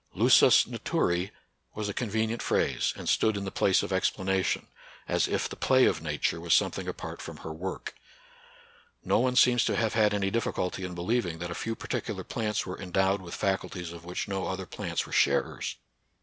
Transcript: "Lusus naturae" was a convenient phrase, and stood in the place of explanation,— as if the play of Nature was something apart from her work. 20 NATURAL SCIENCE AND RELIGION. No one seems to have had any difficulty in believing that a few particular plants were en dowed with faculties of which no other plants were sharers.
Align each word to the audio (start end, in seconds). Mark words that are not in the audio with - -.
"Lusus 0.19 0.65
naturae" 0.65 1.29
was 1.75 1.87
a 1.87 1.93
convenient 1.93 2.41
phrase, 2.41 2.91
and 2.95 3.07
stood 3.07 3.37
in 3.37 3.45
the 3.45 3.51
place 3.51 3.83
of 3.83 3.93
explanation,— 3.93 4.65
as 5.07 5.27
if 5.27 5.47
the 5.47 5.55
play 5.55 5.85
of 5.85 6.01
Nature 6.01 6.41
was 6.41 6.55
something 6.55 6.87
apart 6.87 7.21
from 7.21 7.37
her 7.45 7.53
work. 7.53 7.93
20 9.03 9.05
NATURAL 9.05 9.05
SCIENCE 9.05 9.05
AND 9.05 9.05
RELIGION. 9.05 9.09
No 9.09 9.19
one 9.19 9.35
seems 9.35 9.65
to 9.65 9.75
have 9.75 9.93
had 9.93 10.13
any 10.15 10.31
difficulty 10.31 10.83
in 10.83 10.95
believing 10.95 11.37
that 11.37 11.51
a 11.51 11.53
few 11.53 11.75
particular 11.75 12.23
plants 12.23 12.65
were 12.65 12.79
en 12.79 12.89
dowed 12.89 13.21
with 13.21 13.35
faculties 13.35 13.91
of 13.93 14.03
which 14.03 14.27
no 14.27 14.47
other 14.47 14.65
plants 14.65 15.05
were 15.05 15.13
sharers. 15.13 15.75